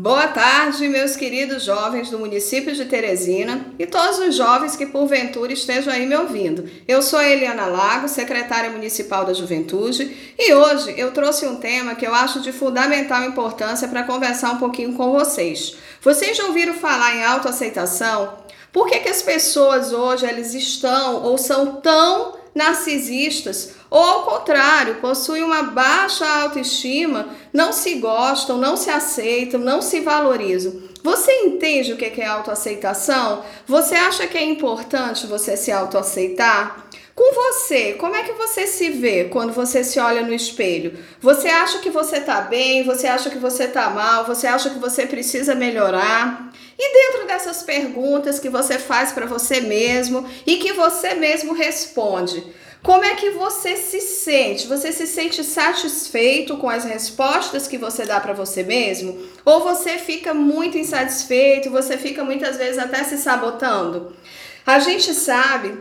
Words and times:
Boa 0.00 0.28
tarde, 0.28 0.86
meus 0.86 1.16
queridos 1.16 1.64
jovens 1.64 2.08
do 2.08 2.20
município 2.20 2.72
de 2.72 2.84
Teresina 2.84 3.66
e 3.76 3.84
todos 3.84 4.20
os 4.20 4.36
jovens 4.36 4.76
que 4.76 4.86
porventura 4.86 5.52
estejam 5.52 5.92
aí 5.92 6.06
me 6.06 6.16
ouvindo. 6.16 6.70
Eu 6.86 7.02
sou 7.02 7.20
Eliana 7.20 7.66
Lago, 7.66 8.06
secretária 8.06 8.70
municipal 8.70 9.24
da 9.24 9.32
Juventude, 9.32 10.34
e 10.38 10.54
hoje 10.54 10.94
eu 10.96 11.10
trouxe 11.10 11.48
um 11.48 11.56
tema 11.56 11.96
que 11.96 12.06
eu 12.06 12.14
acho 12.14 12.40
de 12.40 12.52
fundamental 12.52 13.24
importância 13.24 13.88
para 13.88 14.04
conversar 14.04 14.52
um 14.52 14.58
pouquinho 14.58 14.92
com 14.92 15.10
vocês. 15.10 15.76
Vocês 16.00 16.36
já 16.36 16.44
ouviram 16.44 16.74
falar 16.74 17.16
em 17.16 17.24
autoaceitação? 17.24 18.34
Por 18.72 18.86
que, 18.86 19.00
que 19.00 19.08
as 19.08 19.20
pessoas 19.20 19.92
hoje 19.92 20.24
eles 20.24 20.54
estão 20.54 21.24
ou 21.24 21.36
são 21.36 21.80
tão 21.80 22.37
narcisistas 22.58 23.76
ou 23.88 24.02
ao 24.02 24.22
contrário, 24.24 24.96
possuem 24.96 25.42
uma 25.42 25.62
baixa 25.62 26.26
autoestima, 26.26 27.28
não 27.52 27.72
se 27.72 27.94
gostam, 27.94 28.58
não 28.58 28.76
se 28.76 28.90
aceitam, 28.90 29.60
não 29.60 29.80
se 29.80 30.00
valorizam. 30.00 30.82
Você 31.02 31.32
entende 31.44 31.92
o 31.92 31.96
que 31.96 32.20
é 32.20 32.26
autoaceitação? 32.26 33.44
Você 33.66 33.94
acha 33.94 34.26
que 34.26 34.36
é 34.36 34.44
importante 34.44 35.26
você 35.26 35.56
se 35.56 35.70
autoaceitar? 35.72 36.84
Com 37.14 37.34
você, 37.34 37.94
como 37.94 38.14
é 38.14 38.22
que 38.22 38.32
você 38.32 38.66
se 38.66 38.90
vê 38.90 39.24
quando 39.24 39.52
você 39.52 39.82
se 39.82 39.98
olha 39.98 40.22
no 40.22 40.32
espelho? 40.32 40.98
Você 41.20 41.48
acha 41.48 41.78
que 41.78 41.90
você 41.90 42.20
tá 42.20 42.42
bem? 42.42 42.84
Você 42.84 43.06
acha 43.06 43.30
que 43.30 43.38
você 43.38 43.66
tá 43.66 43.90
mal? 43.90 44.24
Você 44.26 44.46
acha 44.46 44.70
que 44.70 44.78
você 44.78 45.06
precisa 45.06 45.54
melhorar? 45.54 46.52
E 46.78 46.92
dentro 46.92 47.26
dessas 47.26 47.62
perguntas 47.62 48.38
que 48.38 48.48
você 48.48 48.78
faz 48.78 49.10
para 49.10 49.26
você 49.26 49.60
mesmo 49.60 50.28
e 50.46 50.58
que 50.58 50.72
você 50.72 51.14
mesmo 51.14 51.52
responde, 51.52 52.44
como 52.82 53.04
é 53.04 53.16
que 53.16 53.30
você 53.30 53.76
se 53.76 54.00
sente? 54.00 54.68
Você 54.68 54.92
se 54.92 55.06
sente 55.06 55.42
satisfeito 55.42 56.56
com 56.56 56.70
as 56.70 56.84
respostas 56.84 57.66
que 57.66 57.76
você 57.76 58.04
dá 58.04 58.20
para 58.20 58.32
você 58.32 58.62
mesmo? 58.62 59.18
Ou 59.44 59.60
você 59.60 59.98
fica 59.98 60.32
muito 60.32 60.78
insatisfeito, 60.78 61.70
você 61.70 61.98
fica 61.98 62.22
muitas 62.22 62.56
vezes 62.56 62.78
até 62.78 63.02
se 63.02 63.18
sabotando? 63.18 64.16
A 64.64 64.78
gente 64.78 65.12
sabe 65.12 65.76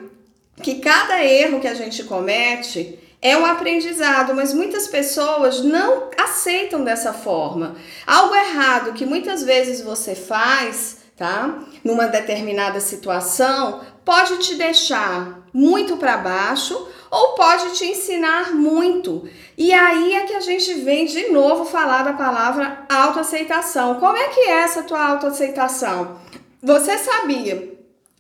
que 0.64 0.76
cada 0.76 1.24
erro 1.24 1.60
que 1.60 1.68
a 1.68 1.76
gente 1.76 2.04
comete 2.04 2.98
é 3.22 3.38
um 3.38 3.46
aprendizado, 3.46 4.34
mas 4.34 4.54
muitas 4.54 4.88
pessoas 4.88 5.62
não 5.62 6.10
aceitam 6.18 6.84
dessa 6.84 7.14
forma. 7.14 7.76
Algo 8.06 8.36
errado 8.36 8.94
que 8.94 9.06
muitas 9.06 9.44
vezes 9.44 9.82
você 9.82 10.16
faz, 10.16 10.97
tá? 11.18 11.64
Numa 11.84 12.06
determinada 12.08 12.80
situação, 12.80 13.82
pode 14.06 14.38
te 14.38 14.56
deixar 14.56 15.40
muito 15.52 15.98
para 15.98 16.18
baixo 16.18 16.88
ou 17.10 17.30
pode 17.30 17.72
te 17.72 17.86
ensinar 17.86 18.54
muito. 18.54 19.28
E 19.58 19.74
aí 19.74 20.14
é 20.14 20.22
que 20.22 20.36
a 20.36 20.40
gente 20.40 20.74
vem 20.76 21.06
de 21.06 21.30
novo 21.30 21.66
falar 21.66 22.04
da 22.04 22.14
palavra 22.14 22.86
autoaceitação. 22.88 23.96
Como 23.96 24.16
é 24.16 24.28
que 24.28 24.42
é 24.42 24.62
essa 24.62 24.84
tua 24.84 25.04
autoaceitação? 25.04 26.20
Você 26.62 26.98
sabia 26.98 27.76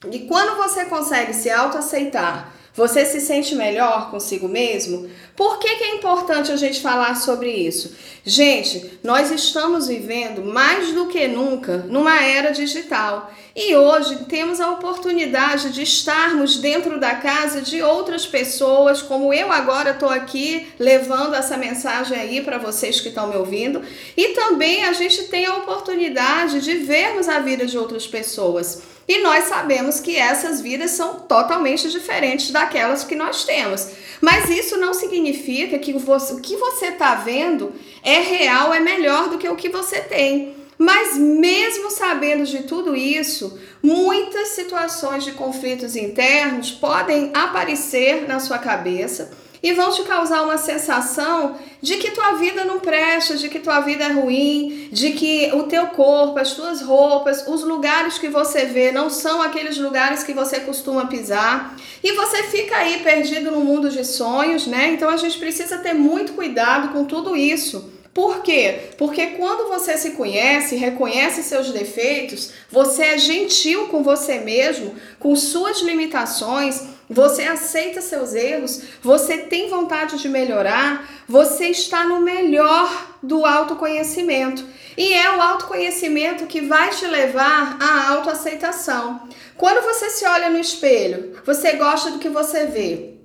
que 0.09 0.27
quando 0.27 0.57
você 0.57 0.85
consegue 0.85 1.33
se 1.33 1.49
autoaceitar, 1.51 2.53
você 2.77 3.03
se 3.07 3.19
sente 3.19 3.55
melhor 3.55 4.11
consigo 4.11 4.47
mesmo? 4.47 5.09
Por 5.35 5.57
que, 5.57 5.77
que 5.77 5.83
é 5.83 5.95
importante 5.95 6.51
a 6.51 6.55
gente 6.55 6.79
falar 6.79 7.15
sobre 7.15 7.49
isso? 7.49 7.95
Gente, 8.23 8.99
nós 9.03 9.31
estamos 9.31 9.87
vivendo 9.87 10.45
mais 10.45 10.93
do 10.93 11.07
que 11.07 11.27
nunca 11.27 11.79
numa 11.89 12.21
era 12.21 12.51
digital 12.51 13.33
e 13.55 13.75
hoje 13.75 14.25
temos 14.25 14.61
a 14.61 14.69
oportunidade 14.69 15.71
de 15.71 15.81
estarmos 15.81 16.57
dentro 16.57 16.99
da 16.99 17.15
casa 17.15 17.63
de 17.63 17.81
outras 17.81 18.27
pessoas, 18.27 19.01
como 19.01 19.33
eu 19.33 19.51
agora 19.51 19.89
estou 19.89 20.09
aqui 20.09 20.67
levando 20.77 21.33
essa 21.33 21.57
mensagem 21.57 22.15
aí 22.15 22.41
para 22.41 22.59
vocês 22.59 23.01
que 23.01 23.09
estão 23.09 23.27
me 23.27 23.35
ouvindo, 23.35 23.81
e 24.15 24.35
também 24.35 24.83
a 24.83 24.93
gente 24.93 25.23
tem 25.23 25.47
a 25.47 25.55
oportunidade 25.55 26.61
de 26.61 26.75
vermos 26.75 27.27
a 27.27 27.39
vida 27.39 27.65
de 27.65 27.75
outras 27.75 28.05
pessoas. 28.05 28.96
E 29.07 29.19
nós 29.19 29.45
sabemos 29.45 29.99
que 30.01 30.17
essas 30.17 30.59
vidas 30.59 30.91
são 30.91 31.21
totalmente 31.21 31.89
diferentes 31.89 32.51
daquelas 32.51 33.05
que 33.05 33.15
nós 33.15 33.45
temos. 33.45 33.87
Mas 34.19 34.49
isso 34.49 34.77
não 34.77 34.93
significa 34.93 35.79
que 35.79 35.93
você, 35.93 36.33
o 36.33 36.41
que 36.41 36.57
você 36.57 36.87
está 36.87 37.15
vendo 37.15 37.73
é 38.03 38.19
real, 38.19 38.73
é 38.73 38.79
melhor 38.79 39.29
do 39.29 39.37
que 39.37 39.47
o 39.47 39.55
que 39.55 39.69
você 39.69 40.01
tem. 40.01 40.55
Mas 40.77 41.17
mesmo 41.17 41.89
sabendo 41.89 42.45
de 42.45 42.63
tudo 42.63 42.95
isso, 42.95 43.57
muitas 43.81 44.49
situações 44.49 45.23
de 45.23 45.31
conflitos 45.31 45.95
internos 45.95 46.71
podem 46.71 47.31
aparecer 47.33 48.27
na 48.27 48.39
sua 48.39 48.59
cabeça 48.59 49.31
e 49.61 49.73
vão 49.73 49.91
te 49.91 50.03
causar 50.03 50.43
uma 50.43 50.57
sensação 50.57 51.57
de 51.81 51.97
que 51.97 52.11
tua 52.11 52.33
vida 52.33 52.65
não 52.65 52.79
presta, 52.79 53.35
de 53.35 53.49
que 53.49 53.59
tua 53.59 53.79
vida 53.81 54.03
é 54.03 54.11
ruim, 54.11 54.89
de 54.91 55.11
que 55.11 55.51
o 55.53 55.63
teu 55.63 55.87
corpo, 55.87 56.39
as 56.39 56.53
tuas 56.53 56.81
roupas, 56.81 57.47
os 57.47 57.63
lugares 57.63 58.17
que 58.17 58.29
você 58.29 58.65
vê 58.65 58.91
não 58.91 59.09
são 59.09 59.41
aqueles 59.41 59.77
lugares 59.77 60.23
que 60.23 60.33
você 60.33 60.59
costuma 60.59 61.07
pisar. 61.07 61.75
E 62.03 62.11
você 62.13 62.43
fica 62.43 62.77
aí 62.77 62.99
perdido 63.03 63.51
no 63.51 63.61
mundo 63.61 63.89
de 63.89 64.03
sonhos, 64.05 64.67
né? 64.67 64.91
Então 64.93 65.09
a 65.09 65.17
gente 65.17 65.37
precisa 65.37 65.77
ter 65.77 65.93
muito 65.93 66.33
cuidado 66.33 66.89
com 66.89 67.05
tudo 67.05 67.35
isso. 67.35 67.97
Por 68.17 68.41
quê? 68.41 68.93
Porque 68.97 69.27
quando 69.37 69.69
você 69.69 69.95
se 69.95 70.11
conhece, 70.11 70.75
reconhece 70.75 71.43
seus 71.43 71.69
defeitos, 71.69 72.49
você 72.67 73.03
é 73.03 73.17
gentil 73.19 73.89
com 73.89 74.01
você 74.01 74.39
mesmo, 74.39 74.95
com 75.19 75.35
suas 75.35 75.81
limitações, 75.81 76.81
você 77.09 77.43
aceita 77.43 78.01
seus 78.01 78.33
erros, 78.33 78.81
você 79.01 79.37
tem 79.37 79.69
vontade 79.69 80.17
de 80.17 80.27
melhorar, 80.27 81.09
você 81.27 81.67
está 81.67 82.03
no 82.03 82.19
melhor 82.19 83.15
do 83.23 83.45
autoconhecimento. 83.45 84.65
E 84.97 85.13
é 85.13 85.35
o 85.35 85.41
autoconhecimento 85.41 86.47
que 86.47 86.61
vai 86.61 86.89
te 86.89 87.05
levar 87.05 87.77
à 87.79 88.09
autoaceitação. 88.09 89.21
Quando 89.55 89.83
você 89.83 90.09
se 90.09 90.25
olha 90.25 90.49
no 90.49 90.59
espelho, 90.59 91.39
você 91.45 91.73
gosta 91.73 92.11
do 92.11 92.19
que 92.19 92.29
você 92.29 92.65
vê. 92.65 93.17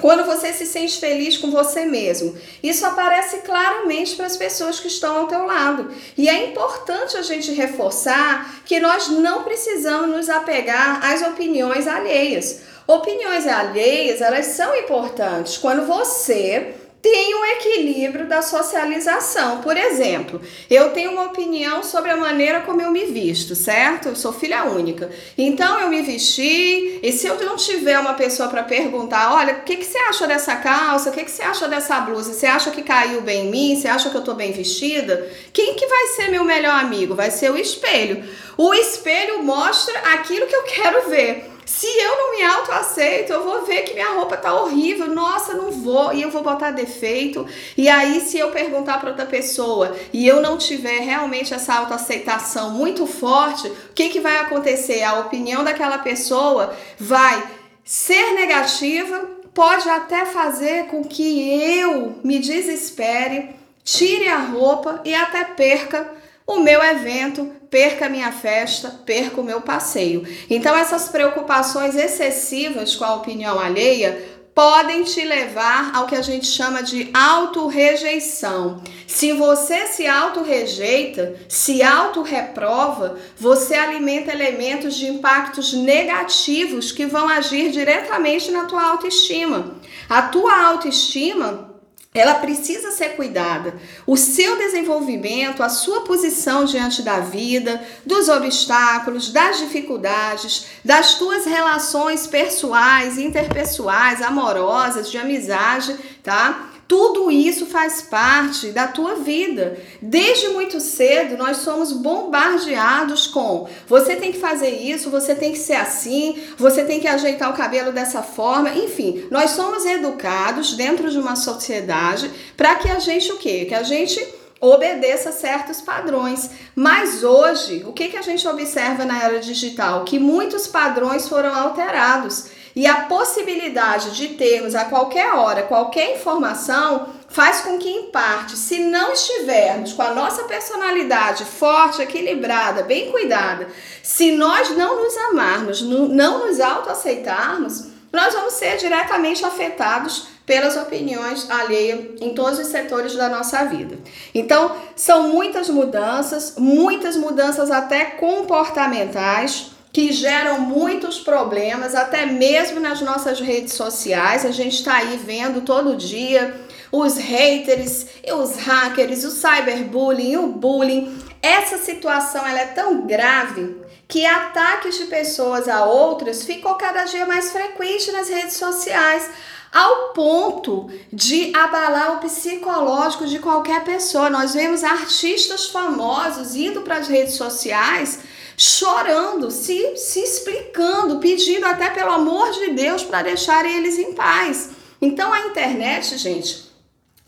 Quando 0.00 0.24
você 0.24 0.52
se 0.52 0.66
sente 0.66 1.00
feliz 1.00 1.38
com 1.38 1.50
você 1.50 1.86
mesmo, 1.86 2.36
isso 2.62 2.84
aparece 2.84 3.38
claramente 3.38 4.14
para 4.14 4.26
as 4.26 4.36
pessoas 4.36 4.78
que 4.78 4.88
estão 4.88 5.16
ao 5.16 5.26
teu 5.26 5.46
lado. 5.46 5.90
E 6.18 6.28
é 6.28 6.48
importante 6.48 7.16
a 7.16 7.22
gente 7.22 7.52
reforçar 7.52 8.62
que 8.64 8.78
nós 8.78 9.08
não 9.08 9.42
precisamos 9.42 10.14
nos 10.14 10.28
apegar 10.28 11.04
às 11.04 11.22
opiniões 11.22 11.86
alheias. 11.86 12.65
Opiniões 12.86 13.46
alheias, 13.46 14.20
elas 14.20 14.46
são 14.46 14.74
importantes 14.76 15.58
quando 15.58 15.86
você 15.86 16.74
tem 17.02 17.34
um 17.36 17.44
equilíbrio 17.44 18.26
da 18.26 18.42
socialização. 18.42 19.60
Por 19.60 19.76
exemplo, 19.76 20.40
eu 20.68 20.90
tenho 20.90 21.12
uma 21.12 21.24
opinião 21.24 21.82
sobre 21.82 22.10
a 22.10 22.16
maneira 22.16 22.62
como 22.62 22.82
eu 22.82 22.90
me 22.90 23.04
visto, 23.04 23.54
certo? 23.54 24.08
Eu 24.08 24.16
sou 24.16 24.32
filha 24.32 24.64
única. 24.64 25.08
Então 25.38 25.80
eu 25.80 25.88
me 25.88 26.02
vesti, 26.02 26.98
e 27.00 27.12
se 27.12 27.28
eu 27.28 27.38
não 27.44 27.56
tiver 27.56 27.98
uma 27.98 28.14
pessoa 28.14 28.48
para 28.48 28.64
perguntar, 28.64 29.34
olha, 29.34 29.54
o 29.54 29.62
que, 29.62 29.76
que 29.76 29.84
você 29.84 29.98
acha 29.98 30.26
dessa 30.26 30.56
calça? 30.56 31.10
O 31.10 31.12
que, 31.12 31.24
que 31.24 31.30
você 31.30 31.42
acha 31.42 31.68
dessa 31.68 32.00
blusa? 32.00 32.32
Você 32.32 32.46
acha 32.46 32.72
que 32.72 32.82
caiu 32.82 33.20
bem 33.20 33.46
em 33.46 33.50
mim? 33.50 33.80
Você 33.80 33.86
acha 33.86 34.10
que 34.10 34.16
eu 34.16 34.24
tô 34.24 34.34
bem 34.34 34.50
vestida? 34.50 35.28
Quem 35.52 35.74
que 35.74 35.86
vai 35.86 36.06
ser 36.08 36.28
meu 36.28 36.44
melhor 36.44 36.80
amigo? 36.80 37.14
Vai 37.14 37.30
ser 37.30 37.52
o 37.52 37.58
espelho. 37.58 38.24
O 38.56 38.74
espelho 38.74 39.44
mostra 39.44 39.96
aquilo 40.14 40.46
que 40.46 40.56
eu 40.56 40.62
quero 40.64 41.08
ver. 41.08 41.55
Se 41.66 41.86
eu 41.86 42.16
não 42.16 42.36
me 42.36 42.44
autoaceito, 42.44 43.32
eu 43.32 43.42
vou 43.42 43.64
ver 43.64 43.82
que 43.82 43.92
minha 43.92 44.12
roupa 44.12 44.36
tá 44.36 44.54
horrível. 44.54 45.08
Nossa, 45.08 45.52
não 45.52 45.72
vou. 45.72 46.12
E 46.12 46.22
eu 46.22 46.30
vou 46.30 46.40
botar 46.40 46.70
defeito. 46.70 47.44
E 47.76 47.88
aí, 47.88 48.20
se 48.20 48.38
eu 48.38 48.52
perguntar 48.52 49.00
para 49.00 49.10
outra 49.10 49.26
pessoa 49.26 49.94
e 50.12 50.26
eu 50.26 50.40
não 50.40 50.56
tiver 50.56 51.00
realmente 51.00 51.52
essa 51.52 51.74
autoaceitação 51.74 52.70
muito 52.70 53.04
forte, 53.04 53.66
o 53.66 53.92
que, 53.92 54.08
que 54.10 54.20
vai 54.20 54.36
acontecer? 54.36 55.02
A 55.02 55.18
opinião 55.18 55.64
daquela 55.64 55.98
pessoa 55.98 56.72
vai 56.96 57.44
ser 57.84 58.34
negativa, 58.34 59.28
pode 59.52 59.88
até 59.88 60.24
fazer 60.24 60.86
com 60.86 61.02
que 61.02 61.80
eu 61.80 62.14
me 62.22 62.38
desespere, 62.38 63.50
tire 63.82 64.28
a 64.28 64.38
roupa 64.38 65.00
e 65.04 65.12
até 65.12 65.42
perca 65.42 66.14
o 66.46 66.60
meu 66.60 66.82
evento, 66.82 67.50
perca 67.68 68.06
a 68.06 68.08
minha 68.08 68.30
festa, 68.30 68.88
perca 69.04 69.40
o 69.40 69.44
meu 69.44 69.60
passeio. 69.60 70.26
Então, 70.48 70.76
essas 70.76 71.08
preocupações 71.08 71.96
excessivas 71.96 72.94
com 72.94 73.04
a 73.04 73.16
opinião 73.16 73.58
alheia 73.58 74.36
podem 74.54 75.02
te 75.02 75.22
levar 75.22 75.90
ao 75.94 76.06
que 76.06 76.14
a 76.14 76.22
gente 76.22 76.46
chama 76.46 76.82
de 76.82 77.10
autorrejeição. 77.12 78.82
Se 79.06 79.32
você 79.34 79.86
se 79.86 80.06
autorrejeita, 80.06 81.34
se 81.46 81.82
autorreprova, 81.82 83.18
você 83.36 83.74
alimenta 83.74 84.32
elementos 84.32 84.94
de 84.94 85.08
impactos 85.08 85.74
negativos 85.74 86.90
que 86.90 87.04
vão 87.04 87.28
agir 87.28 87.70
diretamente 87.70 88.50
na 88.50 88.64
tua 88.64 88.82
autoestima. 88.82 89.74
A 90.08 90.22
tua 90.22 90.68
autoestima 90.68 91.75
ela 92.18 92.34
precisa 92.34 92.90
ser 92.90 93.10
cuidada. 93.10 93.74
O 94.06 94.16
seu 94.16 94.56
desenvolvimento, 94.56 95.62
a 95.62 95.68
sua 95.68 96.02
posição 96.02 96.64
diante 96.64 97.02
da 97.02 97.20
vida, 97.20 97.82
dos 98.04 98.28
obstáculos, 98.28 99.30
das 99.30 99.58
dificuldades, 99.58 100.66
das 100.84 101.14
tuas 101.14 101.44
relações 101.44 102.26
pessoais, 102.26 103.18
interpessoais, 103.18 104.22
amorosas, 104.22 105.10
de 105.10 105.18
amizade, 105.18 105.96
tá? 106.22 106.75
Tudo 106.88 107.30
isso 107.30 107.66
faz 107.66 108.02
parte 108.02 108.68
da 108.68 108.86
tua 108.86 109.16
vida. 109.16 109.76
Desde 110.00 110.48
muito 110.48 110.80
cedo, 110.80 111.36
nós 111.36 111.58
somos 111.58 111.92
bombardeados 111.92 113.26
com 113.26 113.68
você 113.88 114.16
tem 114.16 114.32
que 114.32 114.38
fazer 114.38 114.70
isso, 114.70 115.10
você 115.10 115.34
tem 115.34 115.52
que 115.52 115.58
ser 115.58 115.74
assim, 115.74 116.40
você 116.56 116.84
tem 116.84 117.00
que 117.00 117.08
ajeitar 117.08 117.50
o 117.50 117.56
cabelo 117.56 117.92
dessa 117.92 118.22
forma. 118.22 118.70
Enfim, 118.70 119.26
nós 119.30 119.50
somos 119.50 119.84
educados 119.84 120.74
dentro 120.74 121.10
de 121.10 121.18
uma 121.18 121.36
sociedade 121.36 122.30
para 122.56 122.76
que 122.76 122.88
a 122.88 122.98
gente 122.98 123.32
o 123.32 123.36
quê? 123.36 123.64
Que 123.64 123.74
a 123.74 123.82
gente 123.82 124.24
obedeça 124.60 125.32
certos 125.32 125.80
padrões. 125.80 126.50
Mas 126.74 127.22
hoje, 127.22 127.84
o 127.86 127.92
que, 127.92 128.08
que 128.08 128.16
a 128.16 128.22
gente 128.22 128.46
observa 128.46 129.04
na 129.04 129.22
era 129.22 129.40
digital? 129.40 130.04
Que 130.04 130.18
muitos 130.18 130.66
padrões 130.66 131.28
foram 131.28 131.54
alterados. 131.54 132.46
E 132.76 132.86
a 132.86 133.06
possibilidade 133.06 134.10
de 134.10 134.34
termos 134.34 134.74
a 134.74 134.84
qualquer 134.84 135.32
hora 135.32 135.62
qualquer 135.62 136.14
informação 136.14 137.08
faz 137.26 137.62
com 137.62 137.78
que, 137.78 137.88
em 137.88 138.10
parte, 138.10 138.54
se 138.54 138.78
não 138.80 139.14
estivermos 139.14 139.94
com 139.94 140.02
a 140.02 140.12
nossa 140.12 140.44
personalidade 140.44 141.46
forte, 141.46 142.02
equilibrada, 142.02 142.82
bem 142.82 143.10
cuidada, 143.10 143.66
se 144.02 144.32
nós 144.32 144.76
não 144.76 145.02
nos 145.02 145.16
amarmos, 145.16 145.80
não 145.80 146.46
nos 146.46 146.60
autoaceitarmos, 146.60 147.86
nós 148.12 148.34
vamos 148.34 148.52
ser 148.52 148.76
diretamente 148.76 149.42
afetados 149.42 150.28
pelas 150.44 150.76
opiniões 150.76 151.50
alheias 151.50 152.20
em 152.20 152.34
todos 152.34 152.58
os 152.58 152.66
setores 152.66 153.14
da 153.14 153.30
nossa 153.30 153.64
vida. 153.64 153.98
Então, 154.34 154.76
são 154.94 155.30
muitas 155.30 155.70
mudanças, 155.70 156.54
muitas 156.58 157.16
mudanças 157.16 157.70
até 157.70 158.04
comportamentais 158.04 159.75
que 159.96 160.12
geram 160.12 160.60
muitos 160.60 161.18
problemas, 161.18 161.94
até 161.94 162.26
mesmo 162.26 162.78
nas 162.78 163.00
nossas 163.00 163.40
redes 163.40 163.72
sociais. 163.72 164.44
A 164.44 164.50
gente 164.50 164.74
está 164.74 164.96
aí 164.96 165.16
vendo 165.16 165.62
todo 165.62 165.96
dia 165.96 166.54
os 166.92 167.16
haters, 167.16 168.04
os 168.30 168.56
hackers, 168.56 169.24
o 169.24 169.30
cyberbullying, 169.30 170.36
o 170.36 170.48
bullying. 170.48 171.18
Essa 171.40 171.78
situação 171.78 172.46
ela 172.46 172.60
é 172.60 172.66
tão 172.66 173.06
grave 173.06 173.74
que 174.06 174.26
ataques 174.26 174.98
de 174.98 175.04
pessoas 175.04 175.66
a 175.66 175.86
outras 175.86 176.44
ficou 176.44 176.74
cada 176.74 177.04
dia 177.04 177.24
mais 177.24 177.50
frequente 177.50 178.12
nas 178.12 178.28
redes 178.28 178.58
sociais 178.58 179.30
ao 179.72 180.12
ponto 180.12 180.90
de 181.10 181.56
abalar 181.56 182.16
o 182.16 182.20
psicológico 182.20 183.26
de 183.26 183.38
qualquer 183.38 183.82
pessoa. 183.82 184.28
Nós 184.28 184.52
vemos 184.52 184.84
artistas 184.84 185.68
famosos 185.68 186.54
indo 186.54 186.82
para 186.82 186.98
as 186.98 187.08
redes 187.08 187.36
sociais 187.36 188.20
chorando, 188.56 189.50
se, 189.50 189.96
se 189.96 190.20
explicando, 190.20 191.18
pedindo 191.18 191.66
até 191.66 191.90
pelo 191.90 192.12
amor 192.12 192.50
de 192.52 192.70
Deus 192.70 193.02
para 193.02 193.22
deixarem 193.22 193.76
eles 193.76 193.98
em 193.98 194.14
paz. 194.14 194.70
Então 195.00 195.32
a 195.32 195.46
internet, 195.46 196.16
gente, 196.16 196.66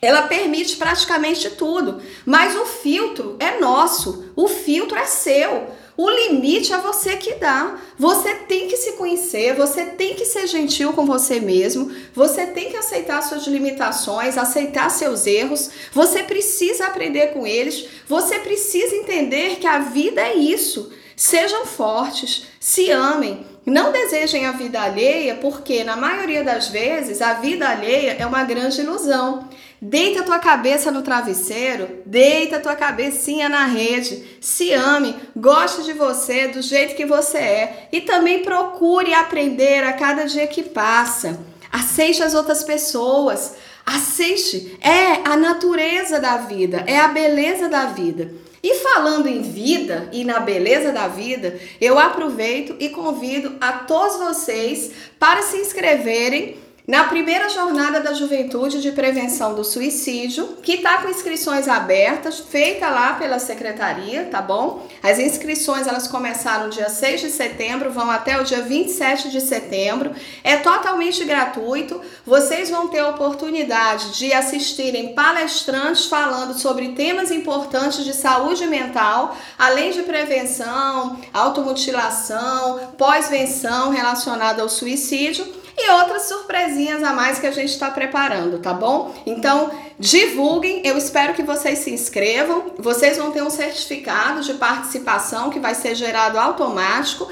ela 0.01 0.23
permite 0.23 0.77
praticamente 0.77 1.51
tudo, 1.51 2.01
mas 2.25 2.57
o 2.57 2.65
filtro 2.65 3.37
é 3.39 3.59
nosso, 3.59 4.33
o 4.37 4.49
filtro 4.49 4.97
é 4.97 5.05
seu. 5.05 5.77
O 5.97 6.09
limite 6.09 6.73
é 6.73 6.79
você 6.79 7.17
que 7.17 7.35
dá. 7.35 7.77
Você 7.99 8.33
tem 8.33 8.69
que 8.69 8.77
se 8.77 8.93
conhecer, 8.93 9.57
você 9.57 9.85
tem 9.85 10.15
que 10.15 10.25
ser 10.25 10.47
gentil 10.47 10.93
com 10.93 11.05
você 11.05 11.41
mesmo, 11.41 11.93
você 12.15 12.47
tem 12.47 12.71
que 12.71 12.77
aceitar 12.77 13.21
suas 13.21 13.45
limitações, 13.49 14.39
aceitar 14.39 14.93
seus 14.93 15.27
erros, 15.27 15.69
você 15.93 16.23
precisa 16.23 16.87
aprender 16.87 17.33
com 17.33 17.45
eles, 17.45 17.89
você 18.07 18.39
precisa 18.39 18.95
entender 18.95 19.57
que 19.57 19.67
a 19.67 19.81
vida 19.81 20.21
é 20.21 20.37
isso. 20.37 20.93
Sejam 21.19 21.67
fortes, 21.67 22.47
se 22.61 22.93
amem, 22.93 23.44
não 23.67 23.91
desejem 23.91 24.47
a 24.47 24.53
vida 24.53 24.81
alheia, 24.81 25.35
porque 25.35 25.82
na 25.82 25.97
maioria 25.97 26.44
das 26.44 26.69
vezes 26.69 27.20
a 27.20 27.32
vida 27.32 27.69
alheia 27.69 28.15
é 28.20 28.25
uma 28.25 28.44
grande 28.44 28.81
ilusão. 28.82 29.49
Deita 29.82 30.23
tua 30.23 30.38
cabeça 30.38 30.93
no 30.93 31.03
travesseiro, 31.03 32.03
deita 32.06 32.61
tua 32.61 32.76
cabecinha 32.76 33.49
na 33.49 33.67
rede, 33.67 34.38
se 34.41 34.73
ame, 34.73 35.17
goste 35.35 35.82
de 35.82 35.93
você 35.93 36.47
do 36.47 36.62
jeito 36.62 36.94
que 36.94 37.05
você 37.05 37.38
é 37.38 37.88
e 37.91 38.00
também 38.03 38.44
procure 38.44 39.12
aprender 39.12 39.82
a 39.82 39.94
cada 39.94 40.25
dia 40.25 40.47
que 40.47 40.62
passa. 40.62 41.41
Aceite 41.73 42.23
as 42.23 42.32
outras 42.32 42.62
pessoas, 42.62 43.56
aceite, 43.85 44.79
é 44.81 45.29
a 45.29 45.37
natureza 45.37 46.20
da 46.20 46.37
vida, 46.37 46.85
é 46.87 46.97
a 46.97 47.09
beleza 47.09 47.69
da 47.69 47.87
vida. 47.87 48.47
E 48.62 48.75
falando 48.76 49.28
em 49.28 49.43
vida 49.43 50.08
e 50.12 50.25
na 50.25 50.40
beleza 50.40 50.93
da 50.93 51.06
vida, 51.08 51.58
eu 51.81 51.99
aproveito 51.99 52.76
e 52.81 52.88
convido 52.88 53.56
a 53.60 53.72
todos 53.72 54.16
vocês 54.16 54.93
para 55.19 55.43
se 55.43 55.58
inscreverem 55.58 56.56
na 56.88 57.05
primeira 57.05 57.50
jornada 57.50 58.00
da 58.00 58.14
juventude 58.14 58.81
de 58.81 58.93
prevenção 58.93 59.55
do 59.55 59.62
suicídio, 59.62 60.56
que 60.62 60.76
está 60.76 61.02
com 61.02 61.11
inscrições 61.11 61.69
abertas, 61.69 62.38
feita 62.38 62.88
lá 62.88 63.12
pela 63.12 63.38
secretaria, 63.38 64.25
tá 64.25 64.40
bom? 64.40 64.87
As 65.02 65.19
inscrições 65.19 65.87
elas 65.87 66.08
começaram 66.08 66.70
dia 66.70 66.88
6 66.88 67.20
de 67.20 67.29
setembro, 67.29 67.93
vão 67.93 68.11
até 68.11 68.40
o 68.40 68.44
dia 68.44 68.62
27 68.62 69.29
de 69.29 69.38
setembro. 69.43 70.14
É 70.43 70.56
totalmente 70.56 71.23
gratuito. 71.26 72.00
Vocês 72.25 72.70
vão 72.70 72.88
ter 72.88 73.00
a 73.00 73.11
oportunidade 73.11 74.12
de 74.19 74.32
assistirem 74.32 75.12
palestrantes 75.12 76.06
falando 76.06 76.58
sobre 76.58 76.93
temas 76.93 77.31
importantes 77.31 78.02
de 78.02 78.14
saúde 78.14 78.67
mental, 78.67 79.37
além 79.58 79.91
de 79.91 80.05
prevenção, 80.05 81.20
automutilação, 81.34 82.94
pós-venção 82.96 83.91
relacionada 83.91 84.62
ao 84.62 84.70
suicídio 84.70 85.68
e 85.79 85.91
outras 85.91 86.23
surpresinhas 86.23 87.03
a 87.05 87.13
mais 87.13 87.39
que 87.39 87.47
a 87.47 87.53
gente 87.53 87.71
está 87.71 87.89
preparando, 87.91 88.59
tá 88.59 88.75
bom? 88.75 89.15
Então, 89.25 89.71
divulguem, 89.99 90.83
eu 90.85 90.99
espero 90.99 91.35
que 91.35 91.43
vocês 91.43 91.79
se 91.79 91.93
inscrevam. 91.93 92.73
Vocês 92.79 93.17
vão 93.17 93.31
ter 93.31 93.43
um 93.43 93.51
certificado 93.51 94.41
de 94.41 94.55
participação 94.55 95.51
que 95.51 95.61
vai 95.61 95.75
ser 95.75 95.95
gerado 95.95 96.39
automático. 96.39 97.31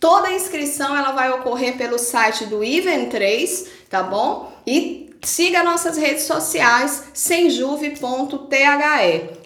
Toda 0.00 0.28
a 0.28 0.34
inscrição 0.34 0.96
ela 0.96 1.12
vai 1.12 1.30
ocorrer 1.30 1.76
pelo 1.76 1.98
site 1.98 2.46
do 2.46 2.58
Even3, 2.58 3.68
tá 3.88 4.02
bom? 4.02 4.52
E 4.66 5.14
siga 5.22 5.62
nossas 5.62 5.96
redes 5.96 6.24
sociais 6.24 7.04
semjuve.the. 7.14 7.98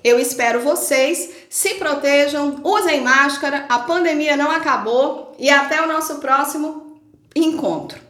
Eu 0.03 0.19
espero 0.19 0.61
vocês, 0.61 1.31
se 1.51 1.75
protejam, 1.75 2.61
usem 2.65 3.03
máscara, 3.03 3.67
a 3.69 3.79
pandemia 3.81 4.37
não 4.37 4.51
acabou 4.51 5.35
e 5.39 5.51
até 5.51 5.83
o 5.83 5.87
nosso 5.87 6.17
próximo 6.17 6.99
encontro. 7.37 8.08